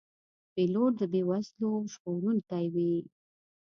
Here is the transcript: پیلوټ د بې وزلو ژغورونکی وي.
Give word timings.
پیلوټ 0.53 0.91
د 0.99 1.01
بې 1.11 1.21
وزلو 1.29 1.71
ژغورونکی 1.93 2.65
وي. 2.73 2.93